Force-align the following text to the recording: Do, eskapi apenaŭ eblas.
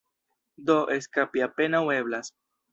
Do, 0.69 0.77
eskapi 0.95 1.45
apenaŭ 1.51 1.85
eblas. 2.01 2.37